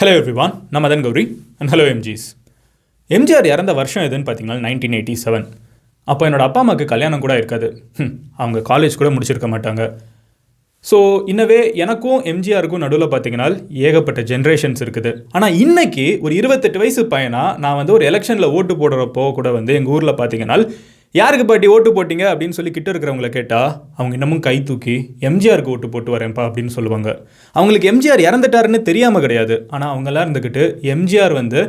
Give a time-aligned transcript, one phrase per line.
[0.00, 1.22] Hello everyone நான் Madan Gowri
[1.60, 2.22] and hello எம்ஜிஸ்
[3.10, 5.44] எம்ஜிஆர் இறந்த வருஷம் எதுன்னு பார்த்தீங்கன்னா நைன்டீன் எயிட்டி செவன்
[6.08, 7.68] அப்போ என்னோடய அப்பா அம்மாவுக்கு கல்யாணம் கூட இருக்காது.
[8.42, 9.82] அவங்க காலேஜ் கூட முடிச்சிருக்க மாட்டாங்க.
[10.84, 10.98] ஸோ
[11.32, 13.48] இன்னவே எனக்கும் எம்ஜிஆருக்கும் நடுவில் பார்த்தீங்கன்னா
[13.88, 15.12] ஏகப்பட்ட ஜென்ரேஷன்ஸ் இருக்குது.
[15.36, 19.94] ஆனால் இன்றைக்கி ஒரு இருபத்தெட்டு வயசு பையனா நான் வந்து ஒரு எலெக்ஷனில் ஓட்டு போடுறப்போ கூட வந்து எங்கள்
[19.96, 20.58] ஊரில் பார்த்தீங்கன்னா
[21.18, 22.24] யாருக்கு பாட்டி ஓட்டு போட்டிங்க?
[22.32, 27.08] அப்படின்னு சொல்லி கிட்ட இருக்கிறவங்கள கேட்டால் அவங்க இன்னமும் கை தூக்கி எம்ஜிஆருக்கு ஓட்டு போட்டு வரேன்ப்பா அப்படின்னு சொல்லுவாங்க.
[27.52, 29.66] அவங்களுக்கு எம்ஜிஆர் இறந்துட்டாருன்னு தெரியாமல் கிடையாது.
[29.68, 31.60] ஆனால் அவங்கெல்லாம் இருந்துக்கிட்டு எம்ஜிஆர் வந்து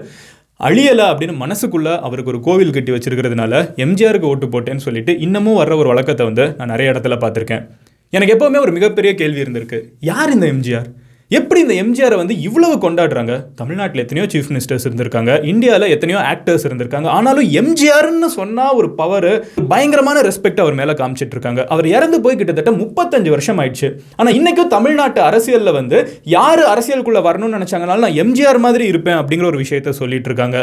[0.59, 3.54] அழியலை அப்படின்னு மனசுக்குள்ள அவருக்கு ஒரு கோவில் கட்டி வச்சிருக்கிறதுனால
[3.85, 7.63] எம்ஜிஆருக்கு ஓட்டு போட்டேன்னு சொல்லிட்டு இன்னமும் வர்ற ஒரு வழக்கத்தை வந்து நான் நிறைய இடத்துல பார்த்துருக்கேன்.
[8.10, 9.82] எனக்கு எப்போவுமே ஒரு மிகப்பெரிய கேள்வி இருந்திருக்கு.
[9.99, 10.90] யார் இந்த எம்ஜிஆர்?
[11.38, 13.34] எப்படி இந்த எம்ஜிஆரை வந்து இவ்வளவு கொண்டாடுறாங்க?
[13.59, 15.31] தமிழ்நாட்டில் எத்தனையோ சீஃப் மினிஸ்டர்ஸ் இருந்திருக்காங்க.
[15.52, 17.07] இந்தியாவில் எத்தனையோ ஆக்டர்ஸ் இருந்திருக்காங்க.
[17.17, 19.27] ஆனாலும் எம்ஜிஆர்னு சொன்னால் ஒரு பவர்
[19.70, 21.63] பயங்கரமான ரெஸ்பெக்ட் அவர் மேலே காமிச்சிட்டு இருக்காங்க.
[21.73, 23.90] அவர் இறந்து போய் கிட்டத்தட்ட முப்பத்தஞ்சு வருஷம் ஆயிடுச்சு.
[24.16, 25.99] ஆனால் இன்னைக்கும் தமிழ்நாட்டு அரசியலில் வந்து
[26.35, 30.57] யார் அரசியலுக்குள்ளே வரணும்னு நினச்சாங்கனாலும் நான் எம்ஜிஆர் மாதிரி இருப்பேன் அப்படிங்கிற ஒரு விஷயத்த சொல்லிட்டு இருக்காங்க.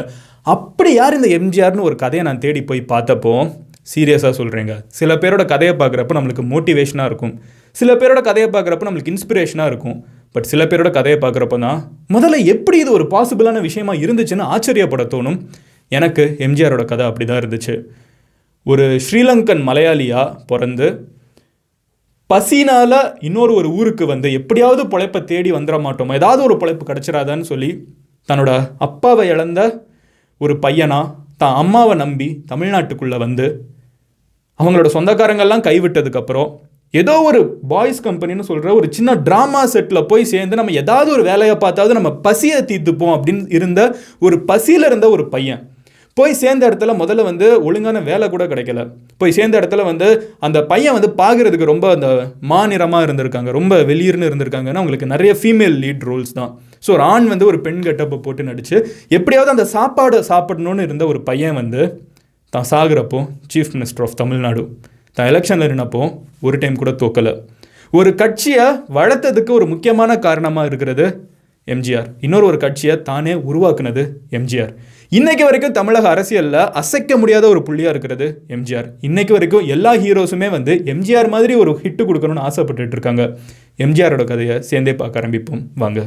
[0.57, 3.35] அப்படி யார் இந்த எம்ஜிஆர்னு ஒரு கதையை நான் தேடி போய் பார்த்தப்போ
[3.95, 7.35] சீரியஸாக சொல்கிறேங்க சில பேரோட கதையை பார்க்குறப்ப நம்மளுக்கு மோட்டிவேஷனாக இருக்கும்.
[7.81, 9.99] சில பேரோட கதையை பார்க்குறப்ப நம்மளுக்கு இன்ஸ்பிரேஷனாக இருக்கும்.
[10.39, 11.79] பட் சில பேரோட கதையை பார்க்குறப்ப தான்
[12.15, 15.39] முதல்ல எப்படி இது ஒரு பாசிபிளான விஷயமா இருந்துச்சுன்னு ஆச்சரியப்பட தோணும்.
[15.89, 17.75] எனக்கு எம்ஜிஆரோட கதை அப்படி தான் இருந்துச்சு.
[18.67, 20.89] ஒரு ஸ்ரீலங்கன் மலையாளியாக பிறந்து
[22.31, 26.15] பசினால் இன்னொரு ஒரு ஊருக்கு வந்து எப்படியாவது பொழைப்பை தேடி வந்துட மாட்டோமா?
[26.15, 27.71] ஏதாவது ஒரு பொழைப்பு கிடச்சிடாதான்னு சொல்லி
[28.29, 29.87] தன்னோட அப்பாவை இழந்த
[30.39, 33.49] ஒரு பையனாக தான் அம்மாவை நம்பி தமிழ்நாட்டுக்குள்ளே வந்து
[34.61, 36.51] அவங்களோட சொந்தக்காரங்கெல்லாம் கைவிட்டதுக்கப்புறம்
[36.95, 41.57] ஏதோ ஒரு பாய்ஸ் கம்பெனின்னு சொல்கிற ஒரு சின்ன ட்ராமா செட்டில் போய் சேர்ந்து நம்ம ஏதாவது ஒரு வேலையை
[41.65, 43.81] பார்த்தாவது நம்ம பசியை தீர்த்துப்போம் அப்படின்னு இருந்த
[44.27, 45.61] ஒரு பசியில் இருந்த ஒரு பையன்.
[46.17, 48.81] போய் சேர்ந்த இடத்துல முதல்ல வந்து ஒழுங்கான வேலை கூட கிடைக்கல.
[49.21, 50.09] போய் சேர்ந்த இடத்துல வந்து
[50.47, 52.09] அந்த பையன் வந்து பார்க்குறதுக்கு ரொம்ப அந்த
[52.53, 53.51] மாநிறமாக இருந்திருக்காங்க.
[53.59, 56.53] ரொம்ப வெளியர்னு இருந்திருக்காங்கன்னா அவங்களுக்கு நிறைய ஃபீமேல் லீட் ரோல்ஸ் தான்.
[56.85, 58.77] ஸோ ஒரு ஆண் வந்து ஒரு பெண் கெட்டப்பை போட்டு நடிச்சு
[59.19, 61.83] எப்படியாவது அந்த சாப்பாடை சாப்பிடணும்னு இருந்த ஒரு பையன் வந்து
[62.53, 63.21] தான் சாகுறப்போ
[63.55, 64.63] சீஃப் மினிஸ்டர் ஆஃப் தமிழ்நாடு
[65.19, 66.03] தான் எலெக்ஷனில் நின்னப்போ
[66.41, 67.33] ஒரு டைம் கூட தோக்கலை.
[67.91, 71.07] ஒரு கட்சியை வளர்த்ததுக்கு ஒரு முக்கியமான காரணமாக இருக்கிறது
[71.73, 72.07] எம்ஜிஆர்.
[72.27, 74.03] இன்னொரு ஒரு கட்சியை தானே உருவாக்குனது
[74.39, 74.73] எம்ஜிஆர்.
[75.19, 78.89] இன்னைக்கு வரைக்கும் தமிழக அரசியலில் அசைக்க முடியாத ஒரு புள்ளியாக இருக்கிறது எம்ஜிஆர்.
[79.09, 83.23] இன்னைக்கு வரைக்கும் எல்லா ஹீரோஸுமே வந்து எம்ஜிஆர் மாதிரி ஒரு ஹிட்டு கொடுக்கணும்னு ஆசைப்பட்டுட்டு இருக்காங்க.
[83.85, 85.63] எம்ஜிஆரோட கதையை சேர்ந்தே பார்க்க ஆரம்பிப்போம்.
[85.83, 86.01] வாங்க.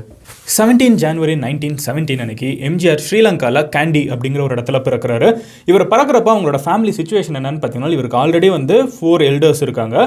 [0.57, 5.29] செவன்டீன் ஜான்வரி நைன்டீன் செவன்டீன் அன்னைக்கு எம்ஜிஆர் ஸ்ரீலங்காவில் கேண்டி அப்படிங்கிற ஒரு இடத்துல பிறக்கிறாரு.
[5.71, 9.97] இவர் பிறக்கிறப்ப அவங்களோட ஃபேமிலி சுச்சுவேஷன் என்னன்னு பார்த்தீங்கன்னா இவருக்கு ஆல்ரெடி வந்து ஃபோர் எல்டர்ஸ் இருக்காங்க.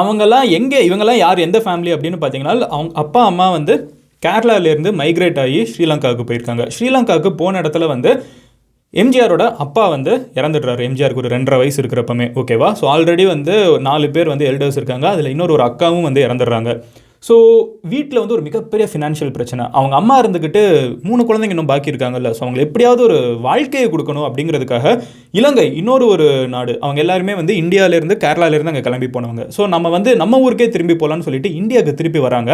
[0.00, 3.74] அவங்கெல்லாம் எங்கே இவங்கெல்லாம் யார் எந்த ஃபேமிலி அப்படின்னு பார்த்தீங்கன்னா அவங்க அப்பா அம்மா வந்து
[4.26, 6.64] கேரளாவிலேருந்து மைக்ரேட் ஆகி ஸ்ரீலங்காவுக்கு போயிருக்காங்க.
[6.74, 8.10] ஸ்ரீலங்காவுக்கு போன இடத்துல வந்து
[9.02, 10.82] எம்ஜிஆரோட அப்பா வந்து இறந்துடுறாரு.
[10.88, 12.26] எம்ஜிஆருக்கு ஒரு ரெண்டரை வயசு இருக்கிறப்பமே.
[12.40, 13.54] ஓகேவா ஸோ ஆல்ரெடி வந்து
[13.88, 15.06] நாலு பேர் வந்து எல்டர்ஸ் இருக்காங்க.
[15.14, 16.72] அதில் இன்னொரு ஒரு அக்காவும் வந்து இறந்துடுறாங்க.
[17.28, 17.34] ஸோ
[17.90, 19.62] வீட்டில் வந்து ஒரு மிகப்பெரிய ஃபினான்ஷியல் பிரச்சனை.
[19.78, 20.62] அவங்க அம்மா இருந்துக்கிட்டு
[21.08, 22.30] மூணு குழந்தைங்க இன்னும் பாக்கி இருக்காங்கல்ல.
[22.36, 24.94] ஸோ அவங்க எப்படியாவது ஒரு வாழ்க்கையை கொடுக்கணும் அப்படிங்கிறதுக்காக
[25.38, 26.72] இலங்கை இன்னொரு ஒரு நாடு.
[26.84, 29.44] அவங்க எல்லாருமே வந்து இந்தியாவிலேருந்து கேரளாலேருந்து அங்கே கிளம்பி போனவங்க.
[29.56, 32.50] ஸோ நம்ம வந்து நம்ம ஊருக்கே திரும்பி போகலான்னு சொல்லிட்டு இந்தியாவுக்கு திருப்பி வராங்க.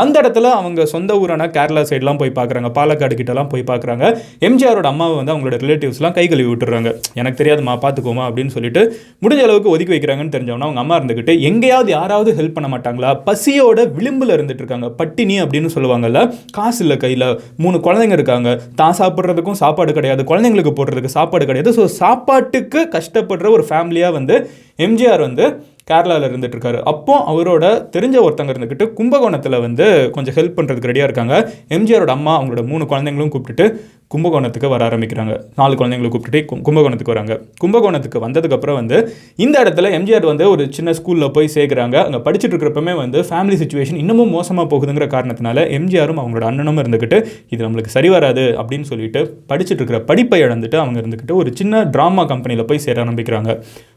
[0.00, 4.04] வந்த இடத்துல அவங்க சொந்த ஊரான கேரளா சைட்லாம் போய் பார்க்குறாங்க பாலக்காடு கிட்டலாம் போய் பார்க்குறாங்க
[4.48, 6.92] எம்ஜிஆரோட அம்மாவை வந்து அவங்களோட ரிலேட்டிவ்ஸ்லாம் கை கழுவி விட்டுறாங்க.
[7.20, 8.82] எனக்கு தெரியாதுமா பார்த்துக்கோமா அப்படின்னு சொல்லிட்டு
[9.26, 13.12] முடிஞ்ச அளவுக்கு ஒதுக்கி வைக்கிறாங்கன்னு தெரிஞ்சவொன்னே அவங்க அம்மா இருந்துக்கிட்டு எங்கேயாவது யாராவது ஹெல்ப் பண்ண மாட்டாங்களா?
[13.28, 14.88] பசியோட விளிம்பில் இருந்துட்டு இருக்காங்க.
[15.00, 16.20] பட்டினி அப்படின்னு சொல்லுவாங்கல்ல
[16.56, 17.28] காசு இல்லை கையில்.
[17.62, 18.50] மூணு குழந்தைங்க இருக்காங்க.
[18.80, 20.22] தான் சாப்பிட்றதுக்கும் சாப்பாடு கிடையாது.
[20.32, 21.72] குழந்தைங்களுக்கு போடுறதுக்கு சாப்பாடு கிடையாது.
[21.78, 24.36] ஸோ சாப்பாட்டுக்கு கஷ்டப்படுற ஒரு ஃபேமிலியாக வந்து
[24.86, 25.46] எம்ஜிஆர் வந்து
[25.90, 26.78] கேரளாவில் இருந்துட்டு இருக்காரு.
[26.90, 31.34] அப்போ அவரோட தெரிஞ்ச ஒருத்தங்க இருந்துக்கிட்டு கும்பகோணத்தில் வந்து கொஞ்சம் ஹெல்ப் பண்ணுறதுக்கு ரெடியாக இருக்காங்க.
[31.76, 33.66] எம்ஜிஆரோட அம்மா அவங்களோட மூணு குழந்தைங்களும் கூப்பிட்டுட்டு
[34.12, 35.32] கும்பகோணத்துக்கு வர ஆரம்பிக்கிறாங்க.
[35.60, 37.34] நாலு குழந்தைங்களை கூப்பிட்டுட்டு கும்பகோணத்துக்கு வராங்க.
[37.62, 38.96] கும்பகோணத்துக்கு வந்ததுக்கப்புறம் வந்து
[39.44, 41.96] இந்த இடத்துல எம்ஜிஆர் வந்து ஒரு சின்ன ஸ்கூலில் போய் சேர்க்குறாங்க.
[42.06, 47.20] அங்கே படிச்சுட்டு இருக்கிறப்பமே வந்து ஃபேமிலி சுச்சுவேஷன் இன்னமும் மோசமாக போகுதுங்கிற காரணத்தினால எம்ஜிஆரும் அவங்களோட அண்ணனும் இருந்துக்கிட்டு
[47.54, 49.22] இது நம்மளுக்கு சரி வராது அப்படின்னு சொல்லிட்டு
[49.52, 53.52] படிச்சுட்டு இருக்கிற படிப்பை இழந்துட்டு அவங்க இருந்துக்கிட்டு ஒரு சின்ன ட்ராமா கம்பெனியில் போய் சேர ஆரம்பிக்கிறாங்க.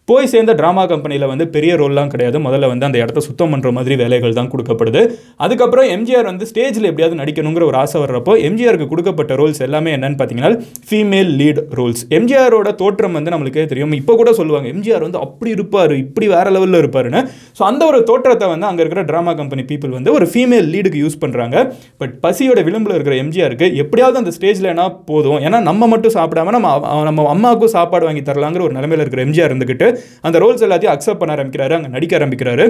[0.09, 2.37] போய் சேர்ந்த ட்ராமா கம்பெனியில் வந்து பெரிய ரோல்லாம் கிடையாது.
[2.45, 5.01] முதல்ல வந்து அந்த இடத்த சுத்தம் பண்ணுற மாதிரி வேலைகள் தான் கொடுக்கப்படுது.
[5.45, 10.51] அதுக்கப்புறம் எம்ஜிஆர் வந்து ஸ்டேஜில் எப்படியாவது நடிக்கணுங்கிற ஒரு ஆசை வர்றப்போ எம்ஜிஆருக்கு கொடுக்கப்பட்ட ரோல்ஸ் எல்லாமே என்னன்னு பார்த்தீங்கன்னா
[10.89, 13.95] ஃபீமேல் லீட் ரோல்ஸ் எம்ஜிஆரோட தோற்றம் வந்து நம்மளுக்கே தெரியும்.
[14.01, 17.21] இப்போ கூட சொல்லுவாங்க எம்ஜிஆர் வந்து அப்படி இருப்பார் இப்படி வேறு லெவலில் இருப்பாருன்னு.
[17.57, 21.19] ஸோ அந்த ஒரு தோற்றத்தை வந்து அங்கே இருக்கிற ட்ராமா கம்பெனி பீப்புள் வந்து ஒரு ஃபீமேல் லீடுக்கு யூஸ்
[21.23, 21.55] பண்ணுறாங்க
[22.01, 25.39] பட் பசியோட விளிம்பில் இருக்கிற எம்ஜிஆருக்கு எப்படியாவது அந்த ஸ்டேஜில் என்ன போதும்?
[25.47, 26.69] ஏன்னா நம்ம மட்டும் சாப்பிடாம நம்ம
[27.07, 29.87] நம்ம அம்மாவுக்கும் சாப்பாடு வாங்கி தரலாங்கிற ஒரு நிலைமையில இருக்கிற எம்ஜிஆர் இருந்துக்கிட்டு
[30.27, 32.65] அந்த ரோல்ஸ் எல்லாத்தையும் அக்செப்ட் பண்ண ஆரம்பிக்கிறாரு அங்கே நடிக்க ஆரம்பிக்கிறாரு.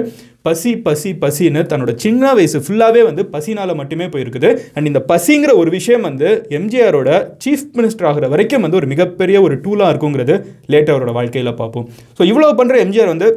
[0.48, 4.50] பசி பசி பசின்னு தன்னோட சின்ன வயசு ஃபுல்லாகவே வந்து பசினால் மட்டுமே போயிருக்குது.
[4.76, 6.28] அண்ட் இந்த பசிங்கிற ஒரு விஷயம் வந்து
[6.58, 7.10] எம்ஜிஆரோட
[7.44, 10.34] சீஃப் மினிஸ்டர் ஆகிற வரைக்கும் வந்து ஒரு மிகப்பெரிய ஒரு டூலாக இருக்குங்கிறது
[10.72, 11.86] லேட்டர் அவரோட வாழ்க்கையில் பார்ப்போம்.
[12.18, 13.28] ஸோ இவ்வளோ பண்ணுற எம்ஜிஆர் வந்து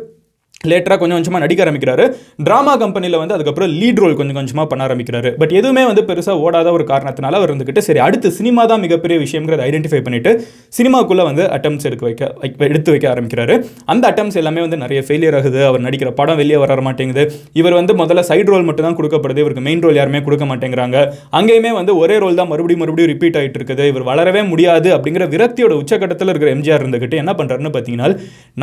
[0.71, 2.03] லேட்டராக கொஞ்சம் கொஞ்சமாக நடிக்க ஆரம்பிக்கிறாரு.
[2.47, 5.29] ட்ராமா கம்பெனியில் வந்து அதுக்கப்புறம் லீட் ரோல் கொஞ்சம் கொஞ்சமாக பண்ண ஆரம்பிக்கிறாரு.
[5.39, 9.63] பட் எதுவுமே வந்து பெருசாக ஓடாத ஒரு காரணத்தினால அவர் வந்துக்கிட்டு சரி அடுத்து சினிமா தான் மிகப்பெரிய விஷயங்கிறத
[9.69, 10.31] ஐடென்டிஃபை பண்ணிட்டு
[10.77, 12.29] சினிமாக்குள்ளே வந்து அட்டம்ஸ் எடுக்க வைக்க
[12.69, 13.57] எடுத்து வைக்க ஆரம்பிக்கிறாரு.
[13.93, 15.59] அந்த அட்டம்ஸ் எல்லாமே வந்து நிறைய ஃபெயிலியர் ஆகுது.
[15.71, 17.25] அவர் நடிக்கிற படம் வெளியே வர மாட்டேங்குது.
[17.61, 19.43] இவர் வந்து முதல்ல சைடு ரோல் மட்டும் தான் கொடுக்கப்படுது.
[19.45, 20.97] இவருக்கு மெயின் ரோல் யாருமே கொடுக்க மாட்டேங்கிறாங்க.
[21.41, 23.83] அங்கேயுமே வந்து ஒரே ரோல் தான் மறுபடியும் மறுபடியும் ரிப்பீட் ஆகிட்டு இருக்குது.
[23.93, 28.09] இவர் வளரவே முடியாது அப்படிங்கிற விரக்தியோட உச்சக்கட்டத்தில் இருக்கிற எம்ஜிஆர் இருந்துக்கிட்டு என்ன பண்ணுறாருன்னு பார்த்தீங்கன்னா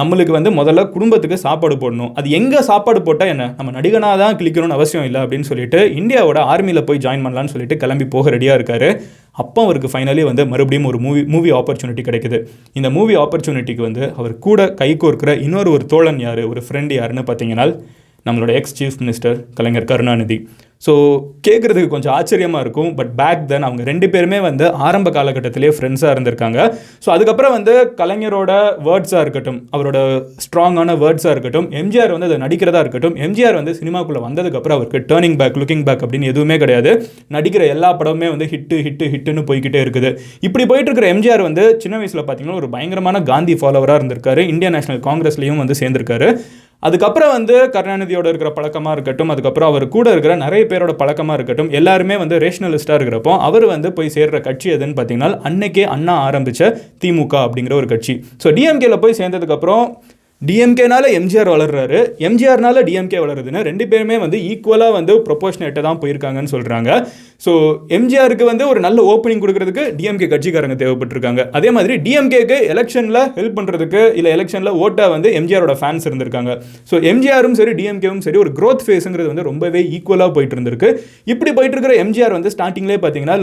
[0.02, 2.12] நம்மளுக்கு வந்து முதல்ல குடும்பத்துக்கு சாப்பாடு போடணும்.
[2.14, 3.44] அது எங்கே சாப்பாடு போட்டால் என்ன?
[3.58, 8.06] நம்ம நடிகனாக தான் கிளிக்கணும்னு அவசியம் இல்லை அப்படின்னு சொல்லிட்டு இந்தியாவோட ஆர்மியில் போய் ஜாயின் பண்ணலாம்னு சொல்லிட்டு கிளம்பி
[8.14, 8.90] போக ரெடியாக இருக்காரு.
[9.42, 12.40] அப்போ அவருக்கு ஃபைனலி வந்து மறுபடியும் ஒரு மூவி மூவி ஆப்பர்ச்சுனிட்டி கிடைக்குது.
[12.72, 16.42] இந்த மூவி ஆப்பர்ச்சுனிட்டிக்கு வந்து அவர் கூட கை கோர்க்கிற இன்னொரு ஒரு தோழன் யார்?
[16.52, 17.66] ஒரு ஃப்ரெண்ட் யாருன்னு பார்த்தீங்கன்னா
[18.26, 20.36] நம்மளோட ex chief minister Kalaignar Karunanidhi.
[20.86, 20.92] So
[21.46, 26.58] கேட்குறதுக்கு கொஞ்சம் ஆச்சரியமாக இருக்கும் பட் பேக் தென் அவங்க ரெண்டு பேருமே வந்து ஆரம்ப காலகட்டத்திலே ஃப்ரெண்ட்ஸாக இருந்திருக்காங்க.
[27.04, 28.52] ஸோ அதுக்கப்புறம் வந்து கலைஞரோட
[28.86, 29.98] வேர்ட்ஸாக இருக்கட்டும் அவரோட
[30.44, 35.58] ஸ்ட்ராங்கான வேர்ட்ஸாக இருக்கட்டும் எம்ஜிஆர் வந்து அதை நடிக்கிறதா இருக்கட்டும் எம்ஜிஆர் வந்து சினிமாக்குள்ளே வந்ததுக்கப்புறம் அவருக்கு டேர்னிங் பேக்
[35.62, 36.92] லுக்கிங் பேக் அப்படின்னு எதுவுமே கிடையாது.
[37.36, 40.12] நடிக்கிற எல்லா படமுமே வந்து ஹிட்டு ஹிட்டு ஹிட்டுன்னு போய்கிட்டே இருக்குது.
[40.48, 44.42] இப்படி போயிட்டு இருக்கிற எம்ஜிஆர் வந்து சின்ன வயசில் பார்த்தீங்கன்னா ஒரு பயங்கரமான காந்தி ஃபாலோவராக இருந்திருக்காரு.
[44.54, 46.30] இந்தியன் நேஷனல் காங்கிரஸ்லேயும் வந்து சேர்ந்திருக்காரு.
[46.82, 52.16] அதுக்கப்புறம் வந்து கருணாநிதியோட இருக்கிற பழக்கமாக இருக்கட்டும் அதுக்கப்புறம் அவர் கூட இருக்கிற நிறைய பேரோட பழக்கமாக இருக்கட்டும் எல்லாருமே
[52.16, 56.70] வந்து ரேஷனலிஸ்ட்டாக இருக்கிறப்போ அவர் வந்து போய் சேர்கிற கட்சி எதுன்னு பார்த்தீங்கன்னா அன்னைக்கே அண்ணா ஆரம்பித்த
[57.04, 58.14] திமுக அப்படிங்கிற ஒரு கட்சி.
[58.44, 59.84] ஸோ டிஎம்கேல போய் சேர்ந்ததுக்கப்புறம்
[60.48, 61.98] டிஎம்கேனால எம்ஜிஆர் வளர்றாரு.
[62.26, 66.90] எம்ஜிஆர்னால டிஎம்கே வளருதுன்னு ரெண்டு பேருமே வந்து ஈக்குவலாக வந்து ப்ரொபோஷனேட்டாக தான் போயிருக்காங்கன்னு சொல்கிறாங்க
[67.44, 67.52] ஸோ
[67.96, 71.44] எம்ஜிஆருக்கு வந்து ஒரு நல்ல ஓப்பனிங் கொடுக்கறதுக்கு டிஎம்கே கட்சிக்காரங்க தேவைப்பட்டிருக்காங்க.
[71.58, 76.54] அதே மாதிரி டிஎம்கேக்கு எலெக்ஷனில் ஹெல்ப் பண்ணுறதுக்கு இல்லை எலெக்ஷனில் ஓட்டாக வந்து எம்ஜிஆரோட ஃபேன்ஸ் இருந்திருக்காங்க.
[76.90, 80.90] ஸோ எம்ஜிஆரும் சரி டிஎம்கேவும் சரி ஒரு க்ரோத் ஃபேஸுங்கிறது வந்து ரொம்பவே ஈக்குவலாக போயிட்டு இருந்திருக்கு.
[81.34, 83.38] இப்படி போயிட்டு இருக்கிற எம்ஜிஆர் வந்து ஸ்டார்டிங்லேயே பார்த்தீங்கன்னா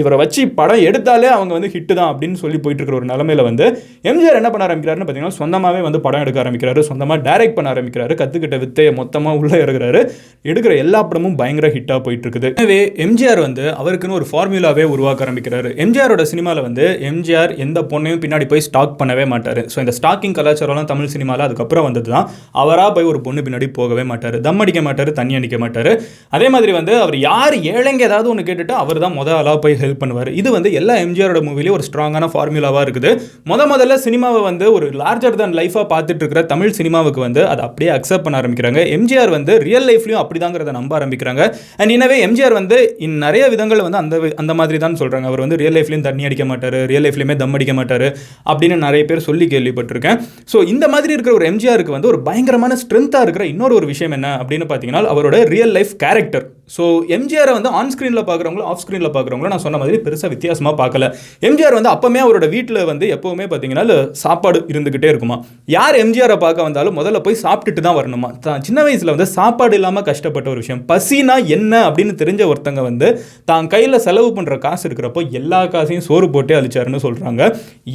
[0.00, 3.64] இவரை வச்சு படம் எடுத்தாலே அவங்க வந்து ஹிட்டு தான் அப்படின்னு சொல்லி போயிட்டு இருக்கிற ஒரு நிலமையில வந்து
[4.10, 8.58] எம்ஜிஆர் என்ன பண்ண ஆரம்பிக்கிறாருன்னு பார்த்தீங்கன்னா சொந்தமாகவே வந்து படம் எடுக்க ஆரம்பிக்கிறாரு சொந்தமாக டைரக்ட் பண்ண ஆரம்பிக்கிறாரு கற்றுக்கிட்ட
[8.64, 10.02] வித்தையை மொத்தமாக உள்ளே இருக்கிறாரு
[10.50, 15.68] எடுக்கிற எல்லா படமும் பயங்கர ஹிட்டாக போயிட்டு இருக்குது எனவே எம்ஜிஆர் வந்து அவருக்குன்னு ஒரு ஃபார்முலாவே உருவாக்க ஆரம்பிக்கிறாரு.
[15.84, 19.60] எம்ஜிஆரோட சினிமாவில் வந்து எம்ஜிஆர் எந்த பொண்ணையும் பின்னாடி போய் ஸ்டாக் பண்ணவே மாட்டார்.
[19.72, 22.26] ஸோ இந்த ஸ்டாக்கிங் கலாச்சாரம்லாம் தமிழ் சினிமாவில் அதுக்கப்புறம் வந்தது தான்
[22.62, 24.36] அவராக போய் ஒரு பொண்ணு பின்னாடி போகவே மாட்டார்.
[24.46, 25.90] தம் அடிக்க மாட்டார் தண்ணி அடிக்க மாட்டார்.
[26.36, 30.00] அதே மாதிரி வந்து அவர் யார் ஏழைங்க ஏதாவது ஒன்று கேட்டுட்டு அவர் தான் முத ஆளாக போய் ஹெல்ப்
[30.02, 30.30] பண்ணுவார்.
[30.40, 33.10] இது வந்து எல்லா எம்ஜிஆரோட மூவிலையும் ஒரு ஸ்ட்ராங்கான ஃபார்முலாவாக இருக்குது.
[33.52, 37.90] முத முதல்ல சினிமாவை வந்து ஒரு லார்ஜர் than லைஃபாக பார்த்துட்டு இருக்கிற தமிழ் சினிமாவுக்கு வந்து அதை அப்படியே
[37.96, 38.80] அக்செப்ட் பண்ண ஆரம்பிக்கிறாங்க.
[38.96, 41.42] எம்ஜிஆர் வந்து ரியல் லைஃப்லையும் அப்படிதாங்கிறத நம்ப ஆரம்பிக்கிறாங்க.
[41.80, 45.58] அண்ட் எனவே எம்ஜிஆர் வந்து இன் நிறைய விதங்கள் வந்து அந்த அந்த மாதிரி தான் சொல்கிறாங்க அவர் வந்து
[45.62, 48.06] ரியல் லைஃப்லையும் தண்ணி அடிக்க மாட்டார் ரியல் லைஃப்லையுமே தம் அடிக்க மாட்டார்
[48.50, 50.18] அப்படின்னு நிறைய பேர் சொல்லி கேள்விப்பட்டிருக்கேன்.
[50.52, 54.30] ஸோ இந்த மாதிரி இருக்கிற ஒரு எம்ஜிஆருக்கு வந்து ஒரு பயங்கரமான ஸ்ட்ரென்த்தாக இருக்கிற இன்னொரு ஒரு விஷயம் என்ன
[54.40, 56.46] அப்படின்னு பார்த்தீங்கன்னா அவரோட ரியல் லைஃப் கேரக்டர்
[56.76, 56.84] ஸோ
[57.16, 61.08] எம்ஜிஆரை வந்து ஆன் ஸ்க்ரீனில் பார்க்குறவங்களும் ஆஃப் ஸ்க்ரீனில் பார்க்குறவங்களும் நான் சொன்ன மாதிரி பெருசாக வித்தியாசமாக பார்க்கல.
[61.48, 65.38] எம்ஜிஆர் வந்து அப்போமே அவரோட வீட்டில் வந்து எப்போவுமே பார்த்தீங்கன்னா சாப்பாடு இருந்துக்கிட்டே இருக்குமா?
[65.76, 68.30] யார் எம்ஜிஆரை பார்க்க வந்தாலும் முதல்ல போய் சாப்பிட்டுட்டு தான் வரணுமா?
[68.46, 70.82] தான் சின்ன வயசில் வந்து சாப்பாடு இல்லாமல் கஷ்டப்பட்ட ஒரு விஷயம்.
[70.92, 73.08] பசினா என்ன அப்படின்னு தெரிஞ்ச ஒருத்தங்க வந்து
[73.50, 77.42] தான் கையில் செலவு பண்ணுற காசு இருக்கிறப்போ எல்லா காசையும் சோறு போட்டே அழிச்சாருன்னு சொல்கிறாங்க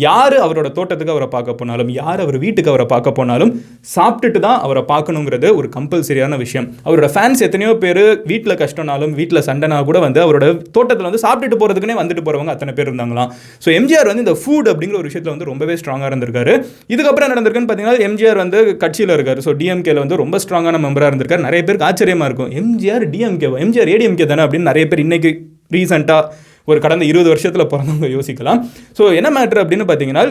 [0.05, 3.51] யார் அவரோட தோட்டத்துக்கு அவரை பார்க்க போனாலும் யார் அவர் வீட்டுக்கு அவரை பார்க்க போனாலும்
[3.95, 6.67] சாப்பிட்டுட்டு தான் அவரை பார்க்கணுங்கிறது ஒரு கம்பல்சரியான விஷயம்.
[6.87, 8.01] அவரோட ஃபேன்ஸ் எத்தனையோ பேர்
[8.31, 10.45] வீட்டில் கஷ்டம்னாலும் வீட்டில் சண்டைனா கூட வந்து அவரோட
[10.75, 13.29] தோட்டத்தில் வந்து சாப்பிட்டுட்டு போகிறதுக்குனே வந்துட்டு போகிறவங்க அத்தனை பேர் இருந்தாங்களாம்.
[13.63, 16.55] ஸோ எம்ஜிஆர் வந்து இந்த ஃபுட் அப்படிங்கிற ஒரு விஷயத்தில் வந்து ரொம்பவே ஸ்ட்ராங்காக இருந்திருக்காரு.
[16.93, 19.39] இதுக்கப்புறம் நடந்திருக்குன்னு பார்த்தீங்கன்னா எம்ஜிஆர் வந்து கட்சியில் இருக்கார்.
[19.45, 21.43] ஸோ டிஎம்கேல வந்து ரொம்ப ஸ்ட்ராங்கான மெம்பராக இருந்திருக்காரு.
[21.47, 22.51] நிறைய பேருக்கு ஆச்சரியமாக இருக்கும்.
[22.61, 25.31] எம்ஜிஆர் டிஎம்கே எம்ஜிஆர் ஏடிஎம்கே தானே அப்படின்னு நிறைய பேர் இன்னைக்கு
[25.75, 28.61] ரீசெண்டாக ஒரு கடந்த இருபது வருஷத்தில் பிறந்தவங்க யோசிக்கலாம்.
[28.97, 30.25] ஸோ என்ன மேட்ரு அப்படின்னு பார்த்தீங்கன்னா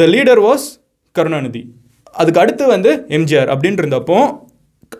[0.00, 0.66] த லீடர் வாஸ்
[1.16, 1.62] கருணாநிதி.
[2.22, 4.18] அதுக்கு அடுத்து வந்து எம்ஜிஆர் அப்படின்னு இருந்தப்போ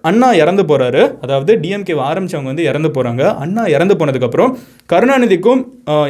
[0.09, 4.51] அண்ணா இறந்து போகிறாரு அதாவது டிஎம்கே ஆரம்பிச்சவங்க வந்து இறந்து போகிறாங்க அண்ணா இறந்து போனதுக்கப்புறம்
[4.93, 5.63] கருணாநிதிக்கும்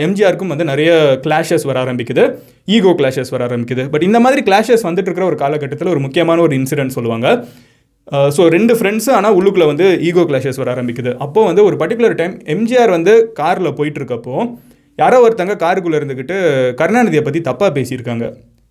[0.06, 0.90] எம்ஜிஆருக்கும் வந்து நிறைய
[1.26, 2.24] கிளாஷஸ் வர ஆரம்பிக்குது.
[2.76, 3.84] ஈகோ கிளாஷஸ் வர ஆரம்பிக்குது.
[3.92, 7.28] பட் இந்த மாதிரி கிளாஷஸ் வந்துட்டு இருக்கிற ஒரு காலகட்டத்தில் ஒரு முக்கியமான ஒரு இன்சிடென்ட் சொல்லுவாங்க.
[8.36, 11.12] ஸோ ரெண்டு ஃப்ரெண்ட்ஸு ஆனால் உள்ளுக்குள்ளே வந்து ஈகோ கிளாஷஸ் வர ஆரம்பிக்குது.
[11.26, 14.36] அப்போ வந்து ஒரு பர்டிகுலர் டைம் எம்ஜிஆர் வந்து காரில் போயிட்டு இருக்கப்போ
[15.02, 16.36] யாரோ ஒருத்தங்க காருக்குள்ளே இருந்துக்கிட்டு
[16.80, 18.26] கருணாநிதியை பற்றி தப்பாக பேசியிருக்காங்க.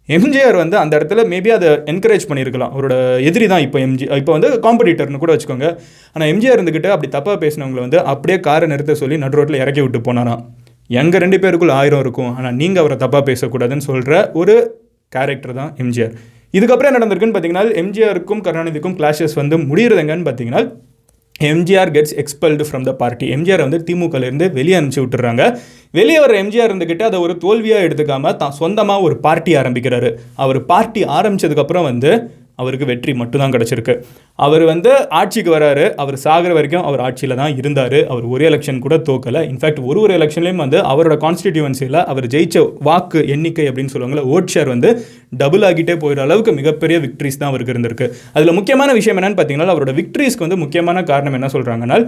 [0.09, 2.71] எம்ஜிஆர் வந்து அந்த இடத்துல மேபி அதை என்கரேஜ் பண்ணியிருக்கலாம்.
[2.75, 2.95] அவரோட
[3.29, 5.67] எதிரி தான் இப்போ எம்ஜி இப்போ வந்து காம்படிட்டர்னு கூட வச்சுக்கோங்க.
[6.15, 10.01] ஆனால் எம்ஜிஆர் இருந்துக்கிட்டு அப்படி தப்பாக பேசினவங்களை வந்து அப்படியே காரை நிறுத்த சொல்லி நடு ரோட்டில் இறக்கி விட்டு
[10.07, 10.41] போனாராம்.
[11.01, 12.31] எங்கள் ரெண்டு பேருக்குள்ள ஆயிரம் இருக்கும்.
[12.37, 14.55] ஆனால் நீங்கள் அவரை தப்பாக பேசக்கூடாதுன்னு சொல்கிற ஒரு
[15.15, 16.15] கேரக்டர் தான் எம்ஜிஆர்
[16.57, 20.63] இதுக்கப்புறம் என்ன நடந்திருக்குன்னு பார்த்தீங்கன்னா எம்ஜிஆருக்கும் கருணாநிதிக்கும் கிளாஷஸ் வந்து முடியிறதுங்கன்னு பார்த்தீங்கன்னா
[21.49, 25.43] MGR gets expelled from the party MGR வந்து திமுகலேருந்து வெளியே அனுப்பிச்சி விட்டுறாங்க.
[25.97, 30.09] வெளியே வர எம்ஜிஆர் இருந்துக்கிட்டு அதை ஒரு தோல்வியாக எடுத்துக்காமல் தான் சொந்தமாக ஒரு பார்ட்டி ஆரம்பிக்கிறாரு.
[30.43, 32.11] அவர் பார்ட்டி ஆரம்பிச்சதுக்கப்புறம் வந்து
[32.61, 33.93] அவருக்கு வெற்றி மட்டும்தான் கிடச்சிருக்கு.
[34.45, 35.85] அவர் வந்து ஆட்சிக்கு வராரு.
[36.01, 37.97] அவர் சாகிற வரைக்கும் அவர் ஆட்சியில் தான் இருந்தார்.
[38.11, 39.41] அவர் ஒரு எலெக்ஷன் கூட தோக்கலை.
[39.51, 44.69] இன்ஃபேக்ட் ஒரு ஒரு எலெக்ஷன்லேயும் வந்து அவரோட கான்ஸ்டிடியூவன்சியில் அவர் ஜெயிச்ச வாக்கு எண்ணிக்கை அப்படின்னு சொல்லுவாங்கள ஓட் ஷேர்
[44.73, 44.91] வந்து
[45.41, 48.09] டபுள் ஆகிட்டே போயிடுற அளவுக்கு மிகப்பெரிய விக்ட்ரிஸ் தான் அவருக்கு இருந்திருக்கு.
[48.35, 51.99] அதில் முக்கியமான விஷயம் என்னென்னு பார்த்தீங்கன்னா அவரோட விக்ட்ரிஸ்க்கு வந்து முக்கியமான காரணம் என்ன சொல்கிறாங்கன்னா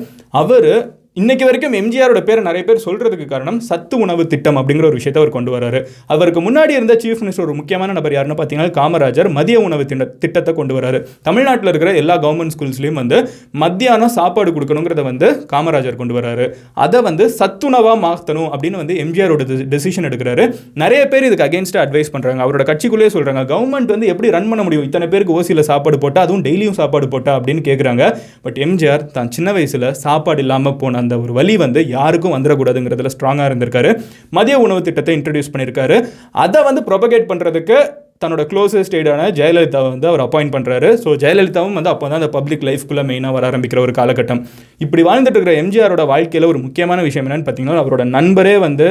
[0.41, 0.69] அவர்
[1.19, 5.29] இன்னைக்கு வரைக்கும் எம்ஜிஆரோட பேர் நிறைய பேர் சொல்கிறதுக்கு காரணம் சத்து உணவு திட்டம் அப்படிங்கிற ஒரு விஷயத்தை அவர்
[5.35, 5.79] கொண்டு வராரு.
[6.13, 9.27] அவருக்கு முன்னாடி இருந்த சீஃப் மினிஸ்டர் ஒரு முக்கியமான நபர் யாருன்னு பார்த்தீங்கன்னா காமராஜர்.
[9.37, 10.99] மதிய உணவு திட்ட திட்டத்தை கொண்டு வராரு.
[11.27, 13.19] தமிழ்நாட்டில் இருக்கிற எல்லா கவர்மெண்ட் ஸ்கூல்ஸ்லேயும் வந்து
[13.63, 16.47] மத்தியானம் சாப்பாடு கொடுக்கணுங்கிறத வந்து காமராஜர் கொண்டு வராரு.
[16.85, 19.45] அதை வந்து சத்துணவாக மாற்றணும் அப்படின்னு வந்து எம்ஜிஆரோட
[19.75, 20.45] டெசிஷன் எடுக்கிறாரு.
[20.83, 24.85] நிறைய பேர் இதுக்கு அகேன்ஸ்டாக அட்வைஸ் பண்ணுறாங்க அவரோட கட்சிக்குள்ளேயே சொல்கிறாங்க கவர்மெண்ட் வந்து எப்படி ரன் பண்ண முடியும்?
[24.89, 28.03] இத்தனை பேருக்கு ஓசியில் சாப்பாடு போட்டால் அதுவும் டெய்லியும் சாப்பாடு போட்டால் அப்படின்னு கேட்குறாங்க
[28.47, 33.49] பட் எம்ஜிஆர் தான் சின்ன வயசில் சாப்பாடு இல்லாமல் போன அந்த ஒரு வழி வந்து யாருக்கும் வந்துடக்கூடாதுங்கிறதுல ஸ்ட்ராங்காக
[33.51, 33.91] இருந்திருக்காரு.
[34.39, 35.99] மதிய உணவு திட்டத்தை இன்ட்ரடியூஸ் பண்ணியிருக்காரு
[36.45, 37.77] அதை வந்து ப்ரொபகேட் பண்ணுறதுக்கு
[38.23, 42.63] தன்னோட க்ளோசஸ்ட் எய்டான ஜெயலலிதாவை வந்து அவர் அப்பாயிண்ட் பண்ணுறாரு ஸோ ஜெயலலிதாவும் வந்து அப்போ தான் அந்த பப்ளிக்
[42.67, 44.39] லைஃப்குள்ளே மெயினாக வர ஆரம்பிக்கிற ஒரு காலகட்டம்.
[44.85, 48.87] இப்படி வாழ்ந்துட்டு இருக்கிற எம்ஜிஆரோட வாழ்க்கையில் ஒரு முக்கியமான விஷயம் என்னென்னு பார்த்தீங்கன்னா அவரோட நண்பரே வந்து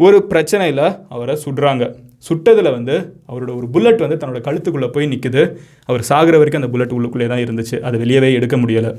[0.00, 1.84] ஒரு பிரச்சனையில் அவரை சுடுறாங்க.
[2.28, 2.94] சுட்டதில் வந்து
[3.30, 5.42] அவரோட ஒரு புல்லட் வந்து தன்னோட கழுத்துக்குள்ளே போய் நிற்குது
[5.90, 7.76] அவர் சாகிற வரைக்கும் அந்த புல்லட் உள்ளுக்குள்ளே தான் இருந்துச்சு.
[7.88, 8.92] அதை வெளியவே எடுக்க முடியலை.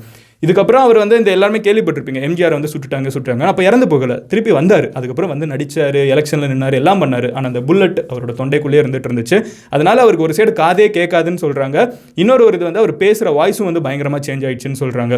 [0.43, 3.45] இதுக்கப்புறம் அவர் வந்து இந்த எல்லாருமே கேள்விப்பட்டிருப்பீங்க எம்ஜிஆர் வந்து சுட்டுட்டாங்க சுட்டுட்டாங்க.
[3.51, 4.13] அப்போ இறந்து போகல.
[4.31, 4.87] திருப்பி வந்தார்.
[4.97, 7.27] அதுக்கப்புறம் வந்து நடிச்சார் எலெக்ஷனில் நின்னார் எல்லாம் பண்ணார்.
[7.31, 9.39] ஆனால் அந்த புல்லட் அவரோட தொண்டைக்குள்ளேயே இருந்துட்டு இருந்துச்சு.
[9.69, 11.77] அதனால அவருக்கு ஒரு சைடு காதே கேட்காதுன்னு சொல்கிறாங்க
[12.23, 15.15] இன்னொரு ஒரு இது வந்து அவர் பேசுகிற வாய்ஸும் வந்து பயங்கரமாக சேஞ்ச் ஆயிடுச்சுன்னு சொல்கிறாங்க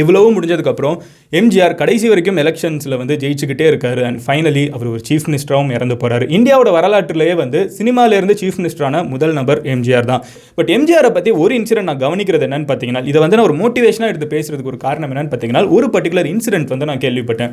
[0.00, 0.96] இவ்வளவும் முடிஞ்சதுக்கப்புறம்
[1.38, 4.00] எம்ஜிஆர் கடைசி வரைக்கும் எலெக்ஷன்ஸில் வந்து ஜெயிச்சுக்கிட்டே இருக்காரு.
[4.08, 9.34] அண்ட் ஃபைனலி அவர் ஒரு சீஃப் மினிஸ்டராகவும் இறந்து போகிறார் இந்தியாவோட வரலாற்றிலேயே வந்து சினிமாலேருந்து சீஃப் மினிஸ்டரான முதல்
[9.38, 10.22] நபர் எம்ஜிஆர் தான்.
[10.58, 14.28] பட் எம்ஜிஆரை பற்றி ஒரு இன்சிடென்ட் நான் கவனிக்கிறது என்னன்னு பார்த்தீங்கன்னா இதை வந்து நான் ஒரு மோட்டிவேஷனாக எடுத்து
[14.34, 17.52] பேசுறதுக்கு ஒரு காரணம் என்னன்னு பார்த்தீங்கன்னா ஒரு பர்டிகுலர் இன்சிடென்ட் வந்து நான் கேள்விப்பட்டேன்.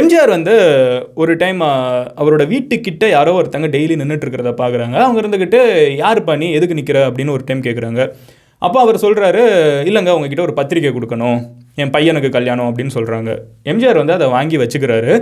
[0.00, 0.56] எம்ஜிஆர் வந்து
[1.22, 1.62] ஒரு டைம்
[2.22, 5.62] அவரோட வீட்டுக்கிட்ட யாரோ ஒருத்தங்க டெய்லி நின்றுட்டு இருக்கிறத பார்க்குறாங்க அவங்க இருந்துக்கிட்டு
[6.02, 6.50] யார் நீ?
[6.58, 8.02] எதுக்கு நிற்கிற அப்படின்னு ஒரு டைம் கேட்குறாங்க
[8.62, 9.42] அப்போ அவர் சொல்கிறாரு
[9.88, 11.38] இல்லைங்க உங்ககிட்ட ஒரு பத்திரிக்கை கொடுக்கணும்.
[11.82, 13.30] என் பையனுக்கு கல்யாணம் அப்படின்னு சொல்கிறாங்க
[13.72, 15.14] எம்ஜிஆர் வந்து அதை வாங்கி வச்சுக்கிறாரு.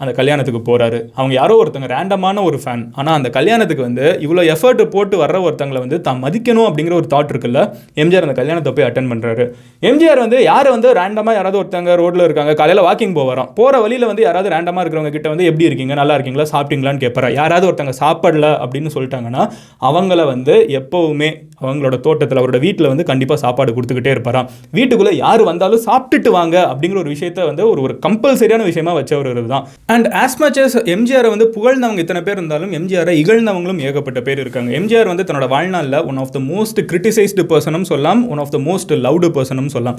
[0.00, 4.82] அந்த கல்யாணத்துக்கு போகிறாரு அவங்க யாரோ ஒருத்தங்க ரேண்டமான ஒரு ஃபேன் ஆனால் அந்த கல்யாணத்துக்கு வந்து இவ்வளோ எஃபர்ட்
[4.94, 7.60] போட்டு வர்ற ஒருத்தங்களை வந்து தான் மதிக்கணும் அப்படிங்கிற ஒரு தாட் இருக்குல்ல?
[8.02, 9.44] எம்ஜிஆர் அந்த கல்யாணத்தை போய் அட்டன் பண்ணுறாரு
[9.90, 14.26] எம்ஜிஆர் வந்து யாரை வந்து ரேண்டமாக யாராவது ஒருத்தங்க ரோட்டில் இருக்காங்க காலையில் வாக்கிங் போகிறோம் போகிற வழியில் வந்து
[14.26, 15.96] யாராவது ரேண்டமாக இருக்கிறவங்க கிட்ட வந்து எப்படி இருக்கீங்க?
[16.00, 16.46] நல்லா இருக்கீங்களா?
[16.54, 17.30] சாப்பிட்டீங்களான்னு கேட்பாரா?
[17.40, 19.44] யாராவது ஒருத்தங்க சாப்பிடல அப்படின்னு சொல்லிட்டாங்கன்னா
[19.90, 24.48] அவங்கள வந்து எப்போவுமே அவங்களோட தோட்டத்தில் அவரோட வீட்டில் வந்து கண்டிப்பாக சாப்பாடு கொடுத்துக்கிட்டே இருப்பாராம்.
[24.78, 29.66] வீட்டுக்குள்ளே யார் வந்தாலும் சாப்பிட்டுட்டு வாங்க அப்படிங்கிற ஒரு விஷயத்த வந்து ஒரு ஒரு கம்பல்சரியான விஷயமா வச்சவர் தான்
[29.94, 34.70] அண்ட் ஆஸ் மச் as எம்ஜிஆரை வந்து புகழ்ந்தவங்க இத்தனை பேர் இருந்தாலும் எம்ஜிஆரை இகழ்ந்தவங்களும் ஏகப்பட்ட பேர் இருக்காங்க.
[34.80, 38.94] எம்ஜிஆர் வந்து தன்னோட வாழ்நாளில் one of the most criticised பர்சனும் சொல்லலாம் one of the most
[39.06, 39.98] loved பர்சனும் சொல்லலாம்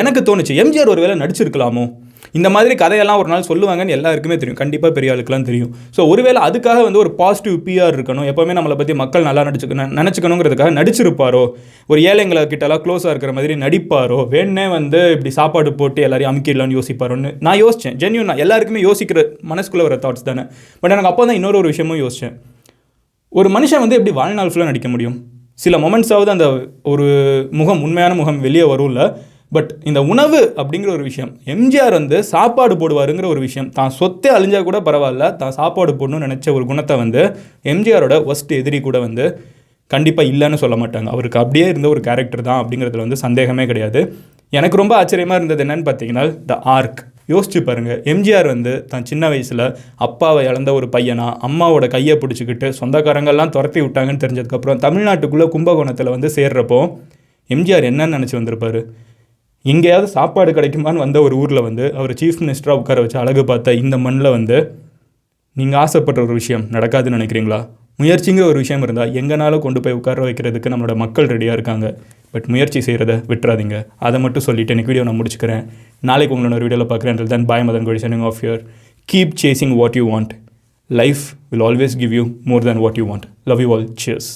[0.00, 1.84] எனக்கு தோணுச்சு எம்ஜிஆர் ஒரு வேளை நடிச்சிருக்கலாமோ?
[2.38, 4.58] இந்த மாதிரி கதையெல்லாம் ஒரு நாள் சொல்லுவாங்கன்னு எல்லாருக்குமே தெரியும்.
[4.60, 5.70] கண்டிப்பாக பெரிய ஆளுக்கெல்லாம் தெரியும்.
[5.96, 8.26] ஸோ ஒருவேளை அதுக்காக வந்து ஒரு பாசிட்டிவ் பிஆர் இருக்கணும்.
[8.30, 11.42] எப்போவுமே நம்மளை பற்றி மக்கள் நல்லா நடிச்சுக்க நினச்சிக்கணுங்கிறதுக்காக நடிச்சிருப்பாரோ?
[11.92, 14.18] ஒரு ஏழைங்களை கிட்டலாம் க்ளோஸாக இருக்கிற மாதிரி நடிப்பாரோ?
[14.34, 19.98] வேணே வந்து இப்படி சாப்பாடு போட்டு எல்லாரையும் அமுக்கிடலாம்னு யோசிப்பாரோன்னு நான் யோசித்தேன் ஜென்யூனாக எல்லாருக்குமே யோசிக்கிற மனசுக்குள்ளே வர
[20.06, 20.44] தாட்ஸ் தானே.
[20.80, 22.36] பட் எனக்கு அப்போ தான் இன்னொரு ஒரு விஷயமும் யோசித்தேன்
[23.40, 25.18] ஒரு மனுஷன் வந்து எப்படி வாழ்நாள் ஃபுல்லாக நடிக்க முடியும்?
[25.64, 26.46] சில மொமெண்ட்ஸாவது அந்த
[26.92, 27.06] ஒரு
[27.60, 29.02] முகம் உண்மையான முகம் வெளியே வரும்ல.
[29.52, 34.68] பட் இந்த உணவு அப்படிங்கிற ஒரு விஷயம் எம்ஜிஆர் வந்து சாப்பாடு போடுவாருங்கிற ஒரு விஷயம் தான் சொத்தே அழிஞ்சால்
[34.68, 37.22] கூட பரவாயில்ல தான் சாப்பாடு போடணும்னு நினச்ச ஒரு குணத்தை வந்து
[37.72, 39.26] எம்ஜிஆரோட ஒஸ்ட் எதிரி கூட வந்து
[39.90, 41.08] கண்டிப்பாக இல்லைன்னு சொல்ல மாட்டாங்க.
[41.14, 44.00] அவருக்கு அப்படியே இருந்த ஒரு கேரக்டர் தான் அப்படிங்கிறதுல வந்து சந்தேகமே கிடையாது.
[44.52, 47.00] எனக்கு ரொம்ப ஆச்சரியமாக இருந்தது என்னன்னு பார்த்தீங்கன்னா த ஆர்க்
[47.32, 49.64] யோசிச்சு பாருங்கள் எம்ஜிஆர் வந்து தான் சின்ன வயசில்
[50.06, 56.80] அப்பாவை இழந்த ஒரு பையனா அம்மாவோட கையை பிடிச்சிக்கிட்டு சொந்தக்காரங்கெல்லாம் துரத்தி விட்டாங்கன்னு தெரிஞ்சதுக்கப்புறம் தமிழ்நாட்டுக்குள்ளே கும்பகோணத்தில் வந்து சேர்றப்போ
[57.50, 58.80] எம்ஜிஆர் என்னன்னு நினச்சி வந்திருப்பாரு?
[59.64, 63.96] எங்கேயாவது சாப்பாடு கிடைக்குமான்னு வந்த ஒரு ஊரில் வந்து அவர் சீஃப் மினிஸ்டராக உட்கார வச்சு அழகு பார்த்த இந்த
[63.98, 64.56] மண்ணில் வந்து
[65.56, 67.60] நீங்கள் ஆசைப்படுற ஒரு விஷயம் நடக்காதுன்னு நினைக்கிறீங்களா?
[68.00, 71.86] முயற்சிங்கிற ஒரு விஷயம் இருந்தால் எங்கனாலும் கொண்டு போய் உட்கார வைக்கிறதுக்கு நம்மளோட மக்கள் ரெடியாக இருக்காங்க.
[72.30, 73.78] பட் முயற்சி செய்கிறத விட்டுறாதீங்க.
[74.06, 75.64] அதை மட்டும் சொல்லிவிட்டு எனக்கு வீடியோ நான் முடிச்சுக்கிறேன்.
[76.10, 77.20] நாளைக்கு உங்களோட ஒரு வீடியோவில் பார்க்குறேன்.
[77.34, 78.62] Then bye Madan Gowri signing off your
[79.08, 80.32] keep chasing what you want
[80.90, 84.30] life will always give you more than what you want love you all cheers